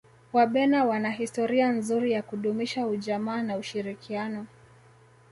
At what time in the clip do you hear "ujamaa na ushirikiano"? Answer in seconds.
2.87-4.47